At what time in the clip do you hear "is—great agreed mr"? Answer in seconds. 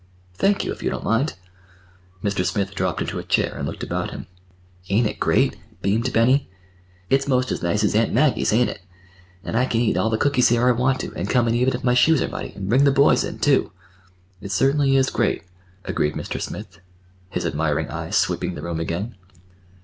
14.95-16.41